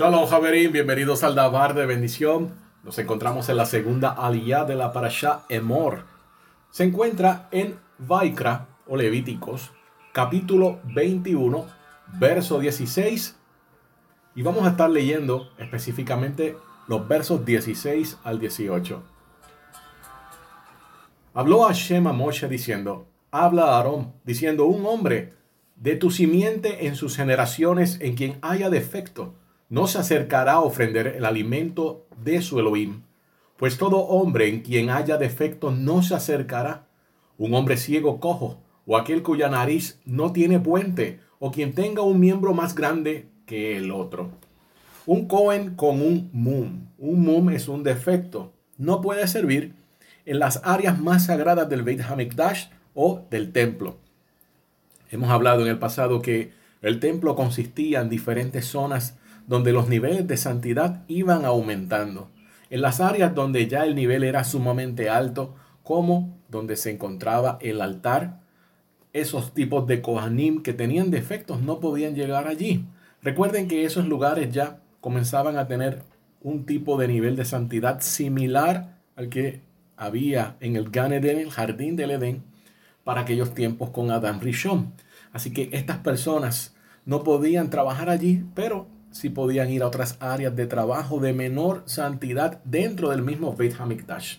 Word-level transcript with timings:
Shalom 0.00 0.26
Javerín, 0.28 0.72
bienvenidos 0.72 1.22
al 1.24 1.34
Dabar 1.34 1.74
de 1.74 1.84
bendición. 1.84 2.54
Nos 2.84 2.98
encontramos 2.98 3.50
en 3.50 3.58
la 3.58 3.66
segunda 3.66 4.08
aliyah 4.08 4.64
de 4.64 4.74
la 4.74 4.94
parasha 4.94 5.42
Emor. 5.50 6.04
Se 6.70 6.84
encuentra 6.84 7.50
en 7.50 7.78
Vaikra 7.98 8.68
o 8.86 8.96
Levíticos, 8.96 9.72
capítulo 10.14 10.80
21, 10.84 11.66
verso 12.18 12.60
16. 12.60 13.36
Y 14.36 14.40
vamos 14.40 14.64
a 14.64 14.70
estar 14.70 14.88
leyendo 14.88 15.50
específicamente 15.58 16.56
los 16.88 17.06
versos 17.06 17.44
16 17.44 18.20
al 18.24 18.40
18. 18.40 19.02
Habló 21.34 21.64
Hashem 21.64 22.06
a 22.06 22.14
Moshe 22.14 22.48
diciendo, 22.48 23.06
habla 23.30 23.64
a 23.64 23.76
Aarón, 23.76 24.14
diciendo, 24.24 24.64
un 24.64 24.86
hombre 24.86 25.34
de 25.76 25.96
tu 25.96 26.10
simiente 26.10 26.86
en 26.86 26.96
sus 26.96 27.16
generaciones 27.16 27.98
en 28.00 28.14
quien 28.14 28.38
haya 28.40 28.70
defecto, 28.70 29.34
no 29.70 29.86
se 29.86 29.98
acercará 29.98 30.54
a 30.54 30.60
ofrender 30.60 31.06
el 31.06 31.24
alimento 31.24 32.06
de 32.22 32.42
su 32.42 32.58
Elohim, 32.58 33.02
pues 33.56 33.78
todo 33.78 33.98
hombre 33.98 34.48
en 34.48 34.60
quien 34.60 34.90
haya 34.90 35.16
defecto 35.16 35.70
no 35.70 36.02
se 36.02 36.14
acercará. 36.14 36.88
Un 37.38 37.54
hombre 37.54 37.76
ciego 37.76 38.20
cojo, 38.20 38.60
o 38.84 38.96
aquel 38.96 39.22
cuya 39.22 39.48
nariz 39.48 40.00
no 40.04 40.32
tiene 40.32 40.58
puente, 40.58 41.20
o 41.38 41.52
quien 41.52 41.72
tenga 41.74 42.02
un 42.02 42.18
miembro 42.20 42.52
más 42.52 42.74
grande 42.74 43.28
que 43.46 43.76
el 43.76 43.90
otro. 43.92 44.30
Un 45.06 45.26
Cohen 45.28 45.76
con 45.76 46.02
un 46.02 46.30
mum. 46.32 46.86
Un 46.98 47.22
mum 47.22 47.50
es 47.50 47.68
un 47.68 47.82
defecto. 47.82 48.52
No 48.76 49.00
puede 49.00 49.26
servir 49.28 49.74
en 50.26 50.38
las 50.38 50.60
áreas 50.64 50.98
más 50.98 51.26
sagradas 51.26 51.68
del 51.68 51.82
Beit 51.82 52.00
HaMikdash 52.00 52.66
o 52.94 53.26
del 53.30 53.52
templo. 53.52 53.98
Hemos 55.10 55.30
hablado 55.30 55.62
en 55.62 55.68
el 55.68 55.78
pasado 55.78 56.22
que 56.22 56.52
el 56.82 56.98
templo 56.98 57.36
consistía 57.36 58.00
en 58.00 58.08
diferentes 58.08 58.66
zonas 58.66 59.18
donde 59.50 59.72
los 59.72 59.88
niveles 59.88 60.28
de 60.28 60.36
santidad 60.36 61.02
iban 61.08 61.44
aumentando. 61.44 62.30
En 62.70 62.82
las 62.82 63.00
áreas 63.00 63.34
donde 63.34 63.66
ya 63.66 63.84
el 63.84 63.96
nivel 63.96 64.22
era 64.22 64.44
sumamente 64.44 65.10
alto, 65.10 65.56
como 65.82 66.38
donde 66.48 66.76
se 66.76 66.92
encontraba 66.92 67.58
el 67.60 67.80
altar, 67.80 68.38
esos 69.12 69.52
tipos 69.52 69.88
de 69.88 70.02
Kohanim 70.02 70.62
que 70.62 70.72
tenían 70.72 71.10
defectos 71.10 71.62
no 71.62 71.80
podían 71.80 72.14
llegar 72.14 72.46
allí. 72.46 72.84
Recuerden 73.22 73.66
que 73.66 73.84
esos 73.84 74.06
lugares 74.06 74.54
ya 74.54 74.78
comenzaban 75.00 75.56
a 75.56 75.66
tener 75.66 76.04
un 76.42 76.64
tipo 76.64 76.96
de 76.96 77.08
nivel 77.08 77.34
de 77.34 77.44
santidad 77.44 78.00
similar 78.02 78.98
al 79.16 79.30
que 79.30 79.62
había 79.96 80.54
en 80.60 80.76
el 80.76 80.90
Gan 80.90 81.12
Eden, 81.12 81.40
el 81.40 81.50
jardín 81.50 81.96
del 81.96 82.12
Edén, 82.12 82.44
para 83.02 83.22
aquellos 83.22 83.52
tiempos 83.52 83.90
con 83.90 84.12
Adam 84.12 84.38
Rishon. 84.38 84.92
Así 85.32 85.52
que 85.52 85.70
estas 85.72 85.98
personas 85.98 86.76
no 87.04 87.24
podían 87.24 87.68
trabajar 87.68 88.10
allí, 88.10 88.44
pero 88.54 88.86
sí 89.10 89.30
podían 89.30 89.70
ir 89.70 89.82
a 89.82 89.88
otras 89.88 90.16
áreas 90.20 90.54
de 90.56 90.66
trabajo 90.66 91.20
de 91.20 91.32
menor 91.32 91.82
santidad 91.86 92.60
dentro 92.64 93.10
del 93.10 93.22
mismo 93.22 93.54
Beit 93.54 93.78
Hamikdash. 93.78 94.38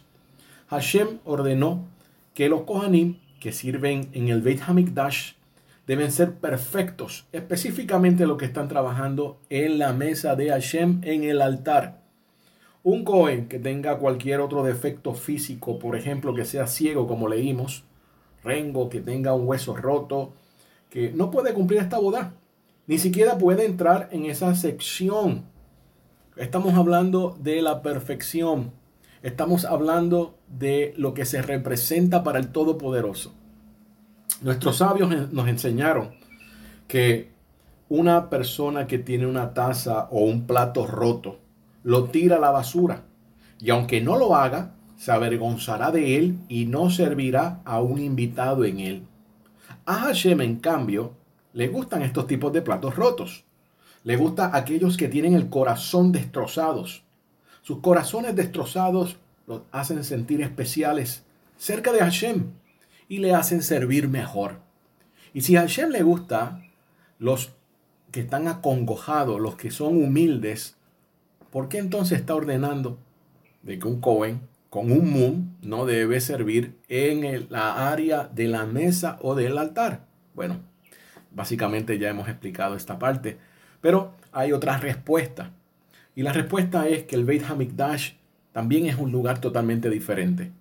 Hashem 0.70 1.20
ordenó 1.26 1.88
que 2.34 2.50
los 2.50 2.64
Kohanim 2.64 3.18
que 3.40 3.52
sirven 3.52 4.10
en 4.14 4.30
el 4.30 4.42
Beit 4.42 4.62
Hamikdash 4.66 5.34
deben 5.88 6.12
ser 6.12 6.36
perfectos, 6.36 7.26
específicamente 7.32 8.26
los 8.26 8.38
que 8.38 8.46
están 8.46 8.68
trabajando 8.68 9.40
en 9.50 9.80
la 9.80 9.94
mesa 9.94 10.36
de 10.36 10.50
Hashem 10.50 11.02
en 11.04 11.24
el 11.24 11.42
altar. 11.42 12.02
Un 12.84 13.04
Cohen 13.04 13.48
que 13.48 13.60
tenga 13.60 13.98
cualquier 13.98 14.40
otro 14.40 14.64
defecto 14.64 15.14
físico, 15.14 15.80
por 15.80 15.96
ejemplo, 15.96 16.34
que 16.34 16.46
sea 16.46 16.68
ciego, 16.68 17.08
como 17.08 17.28
leímos, 17.28 17.84
rengo, 18.44 18.90
que 18.90 19.02
tenga 19.02 19.34
un 19.34 19.48
hueso 19.48 19.76
roto, 19.76 20.34
que 20.90 21.12
no 21.12 21.30
puede 21.30 21.54
cumplir 21.54 21.82
esta 21.82 22.00
boda, 22.00 22.34
ni 22.92 22.98
siquiera 22.98 23.38
puede 23.38 23.66
entrar 23.66 24.10
en 24.12 24.26
esa 24.26 24.54
sección. 24.54 25.46
Estamos 26.36 26.74
hablando 26.74 27.38
de 27.40 27.62
la 27.62 27.82
perfección. 27.82 28.74
Estamos 29.24 29.64
hablando 29.64 30.38
de 30.50 30.94
lo 30.98 31.14
que 31.14 31.24
se 31.24 31.42
representa 31.42 32.22
para 32.22 32.38
el 32.38 32.50
Todopoderoso. 32.50 33.34
Nuestros 34.42 34.80
sabios 34.80 35.32
nos 35.32 35.48
enseñaron 35.48 36.16
que 36.90 37.32
una 37.88 38.30
persona 38.30 38.88
que 38.88 39.00
tiene 39.00 39.26
una 39.26 39.54
taza 39.54 40.10
o 40.12 40.26
un 40.26 40.46
plato 40.46 40.86
roto, 40.86 41.40
lo 41.84 42.10
tira 42.10 42.36
a 42.36 42.40
la 42.42 42.52
basura. 42.52 43.06
Y 43.58 43.70
aunque 43.70 44.02
no 44.02 44.18
lo 44.18 44.36
haga, 44.36 44.74
se 44.98 45.14
avergonzará 45.14 45.92
de 45.92 46.18
él 46.18 46.40
y 46.50 46.66
no 46.66 46.90
servirá 46.90 47.62
a 47.64 47.80
un 47.80 48.00
invitado 48.02 48.66
en 48.66 48.82
él. 48.82 49.04
A 49.86 49.94
Hashem, 49.94 50.42
en 50.42 50.58
cambio, 50.58 51.21
le 51.54 51.68
gustan 51.68 52.02
estos 52.02 52.28
tipos 52.28 52.54
de 52.54 52.62
platos 52.62 52.96
rotos. 52.96 53.44
Le 54.04 54.16
gusta 54.16 54.56
aquellos 54.56 54.98
que 54.98 55.08
tienen 55.08 55.34
el 55.34 55.50
corazón 55.50 56.12
destrozados. 56.12 57.04
Sus 57.62 57.80
corazones 57.80 58.36
destrozados 58.36 59.18
los 59.48 59.62
hacen 59.72 60.04
sentir 60.04 60.42
especiales 60.42 61.24
cerca 61.58 61.92
de 61.92 62.00
Hashem 62.00 62.52
y 63.08 63.20
le 63.20 63.34
hacen 63.36 63.62
servir 63.62 64.08
mejor. 64.08 64.60
Y 65.34 65.42
si 65.42 65.56
a 65.56 65.62
Hashem 65.62 65.90
le 65.90 66.04
gusta 66.04 66.62
los 67.20 67.52
que 68.12 68.22
están 68.22 68.48
acongojados, 68.48 69.40
los 69.40 69.56
que 69.56 69.72
son 69.72 70.04
humildes, 70.04 70.76
¿por 71.52 71.70
qué 71.70 71.78
entonces 71.78 72.20
está 72.20 72.34
ordenando 72.34 72.98
de 73.62 73.78
que 73.78 73.88
un 73.88 74.02
Cohen 74.02 74.42
con 74.70 74.92
un 74.92 75.12
mum 75.12 75.54
no 75.62 75.86
debe 75.86 76.20
servir 76.22 76.78
en 76.88 77.48
la 77.50 77.90
área 77.92 78.30
de 78.34 78.48
la 78.48 78.66
mesa 78.66 79.20
o 79.22 79.36
del 79.36 79.58
altar? 79.58 80.06
Bueno, 80.34 80.71
básicamente 81.32 81.98
ya 81.98 82.10
hemos 82.10 82.28
explicado 82.28 82.76
esta 82.76 83.00
parte, 83.00 83.38
pero 83.82 84.14
hay 84.32 84.52
otra 84.52 84.78
respuesta. 84.78 85.52
Y 86.16 86.24
la 86.24 86.34
respuesta 86.34 86.88
es 86.88 87.04
que 87.04 87.16
el 87.16 87.26
Beit 87.26 87.50
Hamikdash 87.50 88.14
también 88.52 88.86
es 88.86 88.98
un 88.98 89.12
lugar 89.12 89.40
totalmente 89.40 89.90
diferente. 89.90 90.52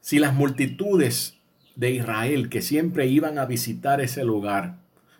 Si 0.00 0.18
las 0.18 0.34
multitudes 0.34 1.36
de 1.74 1.90
Israel 1.90 2.48
que 2.48 2.62
siempre 2.62 3.06
iban 3.06 3.38
a 3.38 3.46
visitar 3.46 4.00
ese 4.00 4.24
lugar 4.24 4.76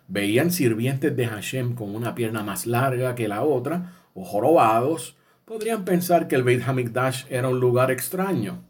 veían 0.07 0.51
sirvientes 0.51 1.15
de 1.15 1.27
Hashem 1.27 1.75
con 1.75 1.95
una 1.95 2.15
pierna 2.15 2.43
más 2.43 2.65
larga 2.65 3.15
que 3.15 3.27
la 3.27 3.43
otra, 3.43 3.93
o 4.13 4.23
jorobados, 4.23 5.15
podrían 5.45 5.85
pensar 5.85 6.27
que 6.27 6.35
el 6.35 6.43
Beit 6.43 6.67
Hamikdash 6.67 7.25
era 7.29 7.49
un 7.49 7.59
lugar 7.59 7.91
extraño. 7.91 8.63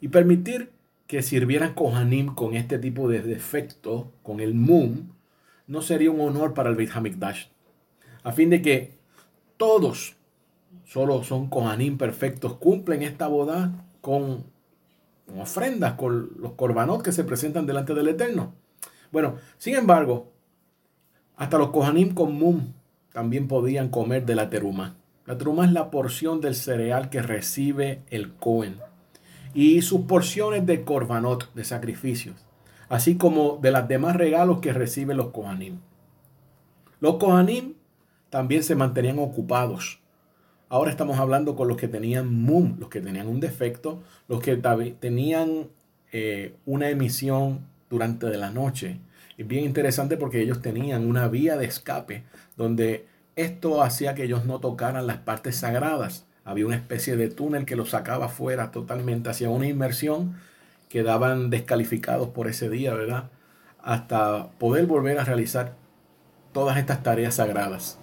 Y 0.00 0.08
permitir 0.08 0.70
que 1.06 1.22
sirvieran 1.22 1.74
Kohanim 1.74 2.34
con 2.34 2.54
este 2.54 2.78
tipo 2.78 3.08
de 3.08 3.22
defecto, 3.22 4.12
con 4.22 4.40
el 4.40 4.54
Mum, 4.54 5.12
no 5.66 5.82
sería 5.82 6.10
un 6.10 6.20
honor 6.20 6.54
para 6.54 6.70
el 6.70 6.76
Beit 6.76 6.90
Hamikdash. 6.94 7.46
A 8.24 8.32
fin 8.32 8.50
de 8.50 8.60
que 8.60 8.98
todos, 9.56 10.16
solo 10.84 11.22
son 11.22 11.48
Kohanim 11.48 11.96
perfectos, 11.96 12.56
cumplen 12.56 13.02
esta 13.02 13.28
boda 13.28 13.86
con, 14.00 14.44
ofrendas, 15.38 15.94
con 15.94 16.32
los 16.38 16.52
korbanot 16.52 17.02
que 17.02 17.12
se 17.12 17.24
presentan 17.24 17.66
delante 17.66 17.94
del 17.94 18.08
Eterno. 18.08 18.54
Bueno, 19.12 19.36
sin 19.58 19.76
embargo, 19.76 20.32
hasta 21.36 21.58
los 21.58 21.70
Kohanim 21.70 22.14
con 22.14 22.34
Mum 22.34 22.72
también 23.12 23.46
podían 23.46 23.88
comer 23.88 24.26
de 24.26 24.34
la 24.34 24.50
teruma. 24.50 24.96
La 25.24 25.38
teruma 25.38 25.64
es 25.64 25.72
la 25.72 25.90
porción 25.90 26.40
del 26.40 26.54
cereal 26.54 27.10
que 27.10 27.22
recibe 27.22 28.02
el 28.10 28.32
Cohen 28.34 28.76
y 29.56 29.80
sus 29.80 30.02
porciones 30.02 30.66
de 30.66 30.84
korbanot, 30.84 31.52
de 31.54 31.64
sacrificios, 31.64 32.36
así 32.90 33.16
como 33.16 33.58
de 33.62 33.70
las 33.70 33.88
demás 33.88 34.14
regalos 34.14 34.60
que 34.60 34.74
reciben 34.74 35.16
los 35.16 35.28
Kohanim. 35.28 35.80
Los 37.00 37.16
Kohanim 37.16 37.72
también 38.28 38.62
se 38.62 38.74
mantenían 38.74 39.18
ocupados. 39.18 40.00
Ahora 40.68 40.90
estamos 40.90 41.18
hablando 41.18 41.56
con 41.56 41.68
los 41.68 41.78
que 41.78 41.88
tenían 41.88 42.34
mum, 42.34 42.76
los 42.78 42.90
que 42.90 43.00
tenían 43.00 43.28
un 43.28 43.40
defecto, 43.40 44.02
los 44.28 44.42
que 44.42 44.56
tenían 45.00 45.68
eh, 46.12 46.54
una 46.66 46.90
emisión 46.90 47.66
durante 47.88 48.28
la 48.36 48.50
noche. 48.50 49.00
Es 49.38 49.46
bien 49.46 49.64
interesante 49.64 50.18
porque 50.18 50.42
ellos 50.42 50.60
tenían 50.60 51.06
una 51.06 51.28
vía 51.28 51.56
de 51.56 51.64
escape 51.64 52.24
donde 52.58 53.06
esto 53.36 53.82
hacía 53.82 54.14
que 54.14 54.24
ellos 54.24 54.44
no 54.44 54.60
tocaran 54.60 55.06
las 55.06 55.18
partes 55.18 55.56
sagradas 55.56 56.26
había 56.46 56.64
una 56.64 56.76
especie 56.76 57.16
de 57.16 57.28
túnel 57.28 57.66
que 57.66 57.74
los 57.74 57.90
sacaba 57.90 58.28
fuera 58.28 58.70
totalmente 58.70 59.28
hacia 59.28 59.50
una 59.50 59.66
inmersión. 59.66 60.36
Quedaban 60.88 61.50
descalificados 61.50 62.28
por 62.28 62.46
ese 62.46 62.70
día, 62.70 62.94
¿verdad? 62.94 63.30
Hasta 63.82 64.50
poder 64.58 64.86
volver 64.86 65.18
a 65.18 65.24
realizar 65.24 65.74
todas 66.52 66.78
estas 66.78 67.02
tareas 67.02 67.34
sagradas. 67.34 67.98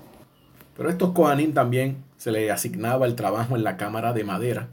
Pero 0.75 0.89
a 0.89 0.91
estos 0.91 1.11
Kohanim 1.11 1.53
también 1.53 2.03
se 2.17 2.31
les 2.31 2.51
asignaba 2.51 3.05
el 3.05 3.15
trabajo 3.15 3.55
en 3.55 3.63
la 3.63 3.77
cámara 3.77 4.11
de 4.11 4.25
madera. 4.25 4.67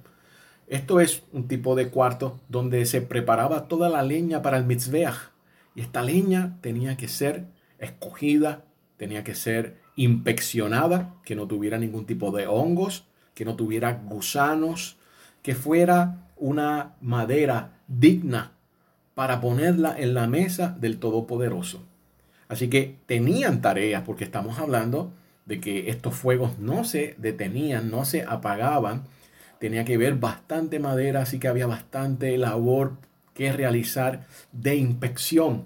Esto 0.67 0.99
es 0.99 1.23
un 1.33 1.47
tipo 1.47 1.77
de 1.77 1.91
cuarto 1.91 2.41
donde 2.49 2.85
se 2.87 3.03
preparaba 3.03 3.69
toda 3.69 3.89
la 3.89 4.03
leña 4.03 4.43
para 4.43 4.59
el 4.59 4.65
mitzveach. 4.65 5.31
Y 5.77 5.81
esta 5.81 6.03
leña 6.03 6.59
tenía 6.61 6.97
que 6.97 7.07
ser 7.07 7.45
escogida, 7.79 8.65
tenía 8.97 9.23
que 9.23 9.37
ser 9.37 9.77
inspeccionada, 9.95 11.15
que 11.25 11.37
no 11.37 11.47
tuviera 11.47 11.79
ningún 11.79 12.05
tipo 12.05 12.33
de 12.33 12.49
hongos, 12.49 13.07
que 13.41 13.47
no 13.47 13.57
tuviera 13.57 14.03
gusanos, 14.05 14.99
que 15.41 15.55
fuera 15.55 16.29
una 16.37 16.93
madera 17.01 17.79
digna 17.89 18.53
para 19.15 19.41
ponerla 19.41 19.99
en 19.99 20.13
la 20.13 20.27
mesa 20.27 20.77
del 20.79 20.99
Todopoderoso. 20.99 21.83
Así 22.49 22.69
que 22.69 22.99
tenían 23.07 23.63
tareas, 23.63 24.03
porque 24.05 24.25
estamos 24.25 24.59
hablando 24.59 25.15
de 25.47 25.59
que 25.59 25.89
estos 25.89 26.15
fuegos 26.15 26.59
no 26.59 26.85
se 26.85 27.15
detenían, 27.17 27.91
no 27.91 28.05
se 28.05 28.25
apagaban. 28.25 29.05
Tenía 29.59 29.87
que 29.87 29.97
ver 29.97 30.17
bastante 30.17 30.79
madera, 30.79 31.23
así 31.23 31.39
que 31.39 31.49
había 31.49 31.67
bastante 31.67 32.37
labor 32.37 32.99
que 33.33 33.51
realizar 33.53 34.27
de 34.53 34.77
inspección. 34.77 35.65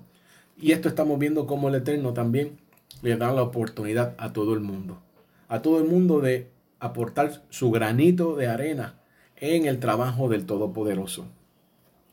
Y 0.56 0.70
esto 0.70 0.88
estamos 0.88 1.18
viendo 1.18 1.48
como 1.48 1.70
el 1.70 1.74
Eterno 1.74 2.12
también 2.12 2.56
le 3.02 3.16
da 3.16 3.32
la 3.32 3.42
oportunidad 3.42 4.14
a 4.16 4.32
todo 4.32 4.54
el 4.54 4.60
mundo. 4.60 5.02
A 5.48 5.60
todo 5.60 5.78
el 5.78 5.88
mundo 5.88 6.20
de 6.20 6.53
aportar 6.80 7.42
su 7.50 7.70
granito 7.70 8.36
de 8.36 8.46
arena 8.46 9.00
en 9.36 9.66
el 9.66 9.80
trabajo 9.80 10.28
del 10.28 10.46
Todopoderoso. 10.46 11.26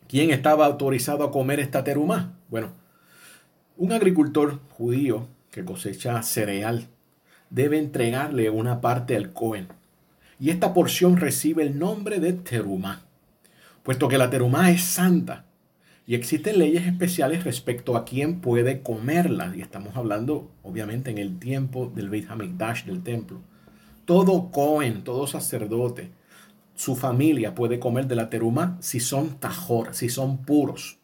¿Quién 0.07 0.31
estaba 0.31 0.65
autorizado 0.65 1.23
a 1.23 1.31
comer 1.31 1.59
esta 1.59 1.83
terumá? 1.83 2.37
Bueno, 2.49 2.73
un 3.77 3.93
agricultor 3.93 4.59
judío 4.69 5.27
que 5.51 5.65
cosecha 5.65 6.21
cereal 6.23 6.87
debe 7.49 7.77
entregarle 7.77 8.49
una 8.49 8.81
parte 8.81 9.15
al 9.15 9.33
Cohen. 9.33 9.67
Y 10.39 10.49
esta 10.49 10.73
porción 10.73 11.17
recibe 11.17 11.63
el 11.63 11.77
nombre 11.77 12.19
de 12.19 12.33
terumá, 12.33 13.03
puesto 13.83 14.07
que 14.07 14.17
la 14.17 14.29
terumá 14.29 14.71
es 14.71 14.81
santa. 14.81 15.45
Y 16.07 16.15
existen 16.15 16.57
leyes 16.57 16.87
especiales 16.87 17.43
respecto 17.43 17.95
a 17.95 18.05
quién 18.05 18.41
puede 18.41 18.81
comerla. 18.81 19.53
Y 19.55 19.61
estamos 19.61 19.95
hablando, 19.95 20.51
obviamente, 20.63 21.11
en 21.11 21.19
el 21.19 21.37
tiempo 21.37 21.91
del 21.93 22.09
Beit 22.09 22.29
HaMikdash, 22.29 22.85
del 22.85 23.03
templo. 23.03 23.41
Todo 24.11 24.51
Cohen, 24.51 25.05
todo 25.05 25.25
sacerdote, 25.25 26.11
su 26.75 26.97
familia 26.97 27.55
puede 27.55 27.79
comer 27.79 28.07
de 28.07 28.17
la 28.17 28.29
teruma 28.29 28.75
si 28.81 28.99
son 28.99 29.39
tajor, 29.39 29.95
si 29.95 30.09
son 30.09 30.39
puros. 30.39 30.99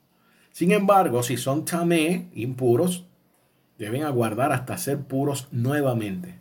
Sin 0.52 0.74
embargo, 0.74 1.24
si 1.24 1.38
son 1.38 1.64
tamé, 1.64 2.28
impuros, 2.34 3.06
deben 3.78 4.04
aguardar 4.04 4.52
hasta 4.52 4.78
ser 4.78 5.04
puros 5.04 5.48
nuevamente. 5.54 6.36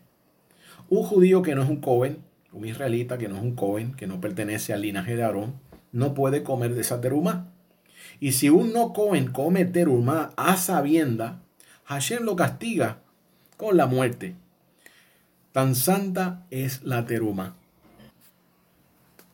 Un 0.88 1.04
judío 1.04 1.40
que 1.40 1.54
no 1.54 1.62
es 1.62 1.68
un 1.68 1.76
Cohen, 1.76 2.18
un 2.52 2.66
israelita 2.66 3.16
que 3.16 3.28
no 3.28 3.36
es 3.36 3.42
un 3.42 3.54
Cohen, 3.54 3.94
que 3.94 4.08
no 4.08 4.20
pertenece 4.20 4.72
al 4.72 4.82
linaje 4.82 5.14
de 5.14 5.22
Aarón, 5.22 5.60
no 5.92 6.14
puede 6.14 6.42
comer 6.42 6.74
de 6.74 6.80
esa 6.80 7.00
teruma. 7.00 7.52
Y 8.18 8.32
si 8.32 8.48
un 8.48 8.72
no 8.72 8.92
Cohen 8.92 9.30
come 9.30 9.66
teruma 9.66 10.32
a 10.36 10.56
sabienda, 10.56 11.44
Hashem 11.84 12.24
lo 12.24 12.34
castiga 12.34 13.02
con 13.56 13.76
la 13.76 13.86
muerte. 13.86 14.34
Tan 15.56 15.74
santa 15.74 16.44
es 16.50 16.82
la 16.82 17.06
teruma. 17.06 17.54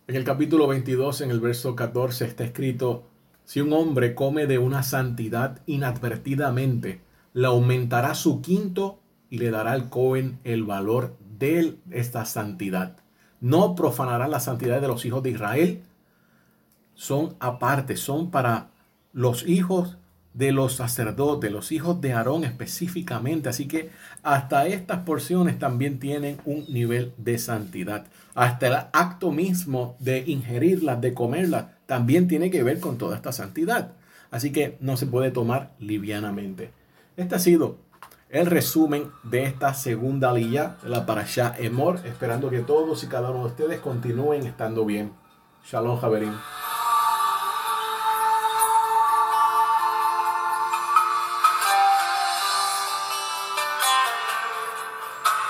En 0.06 0.14
el 0.14 0.22
capítulo 0.22 0.68
22, 0.68 1.22
en 1.22 1.32
el 1.32 1.40
verso 1.40 1.74
14, 1.74 2.26
está 2.26 2.44
escrito, 2.44 3.02
si 3.44 3.60
un 3.60 3.72
hombre 3.72 4.14
come 4.14 4.46
de 4.46 4.58
una 4.58 4.84
santidad 4.84 5.58
inadvertidamente, 5.66 7.00
le 7.32 7.48
aumentará 7.48 8.14
su 8.14 8.40
quinto 8.40 9.00
y 9.30 9.38
le 9.38 9.50
dará 9.50 9.72
al 9.72 9.88
Cohen 9.88 10.38
el 10.44 10.62
valor 10.62 11.16
de 11.40 11.76
esta 11.90 12.24
santidad. 12.24 12.98
No 13.40 13.74
profanará 13.74 14.28
la 14.28 14.38
santidad 14.38 14.80
de 14.80 14.86
los 14.86 15.04
hijos 15.04 15.24
de 15.24 15.30
Israel. 15.30 15.82
Son 16.94 17.34
aparte, 17.40 17.96
son 17.96 18.30
para 18.30 18.68
los 19.12 19.44
hijos 19.44 19.96
de 20.34 20.52
los 20.52 20.74
sacerdotes, 20.74 21.52
los 21.52 21.72
hijos 21.72 22.00
de 22.00 22.12
Aarón 22.12 22.44
específicamente. 22.44 23.48
Así 23.48 23.68
que 23.68 23.90
hasta 24.22 24.66
estas 24.66 25.00
porciones 25.00 25.58
también 25.58 25.98
tienen 25.98 26.38
un 26.44 26.64
nivel 26.68 27.12
de 27.18 27.38
santidad. 27.38 28.06
Hasta 28.34 28.66
el 28.66 28.74
acto 28.92 29.30
mismo 29.30 29.96
de 29.98 30.24
ingerirlas, 30.26 31.00
de 31.00 31.14
comerlas, 31.14 31.66
también 31.86 32.28
tiene 32.28 32.50
que 32.50 32.62
ver 32.62 32.80
con 32.80 32.98
toda 32.98 33.16
esta 33.16 33.32
santidad. 33.32 33.92
Así 34.30 34.50
que 34.50 34.78
no 34.80 34.96
se 34.96 35.06
puede 35.06 35.30
tomar 35.30 35.72
livianamente. 35.78 36.70
Este 37.16 37.34
ha 37.34 37.38
sido 37.38 37.76
el 38.30 38.46
resumen 38.46 39.10
de 39.24 39.44
esta 39.44 39.74
segunda 39.74 40.32
de 40.32 40.70
la 40.84 41.04
Parashá 41.04 41.54
Emor, 41.58 42.00
esperando 42.06 42.48
que 42.48 42.60
todos 42.60 43.04
y 43.04 43.08
cada 43.08 43.30
uno 43.30 43.40
de 43.40 43.48
ustedes 43.48 43.80
continúen 43.80 44.46
estando 44.46 44.86
bien. 44.86 45.12
Shalom, 45.64 46.00
Javerín. 46.00 46.32